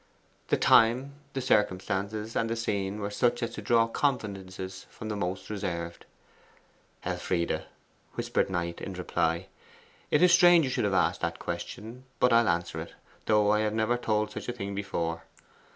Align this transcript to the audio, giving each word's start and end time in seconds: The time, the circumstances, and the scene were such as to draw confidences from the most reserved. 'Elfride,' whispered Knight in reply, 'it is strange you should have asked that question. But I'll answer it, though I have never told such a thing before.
The 0.47 0.57
time, 0.57 1.13
the 1.33 1.41
circumstances, 1.41 2.35
and 2.35 2.49
the 2.49 2.55
scene 2.55 2.99
were 3.01 3.11
such 3.11 3.43
as 3.43 3.51
to 3.53 3.61
draw 3.61 3.85
confidences 3.85 4.87
from 4.89 5.09
the 5.09 5.15
most 5.15 5.47
reserved. 5.47 6.07
'Elfride,' 7.05 7.65
whispered 8.15 8.49
Knight 8.49 8.81
in 8.81 8.93
reply, 8.93 9.45
'it 10.09 10.23
is 10.23 10.33
strange 10.33 10.65
you 10.65 10.71
should 10.71 10.85
have 10.85 10.95
asked 10.95 11.21
that 11.21 11.37
question. 11.37 12.05
But 12.19 12.33
I'll 12.33 12.49
answer 12.49 12.81
it, 12.81 12.95
though 13.27 13.51
I 13.51 13.59
have 13.59 13.75
never 13.75 13.95
told 13.95 14.31
such 14.31 14.49
a 14.49 14.53
thing 14.53 14.73
before. 14.73 15.25